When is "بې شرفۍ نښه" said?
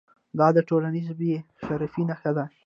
1.19-2.31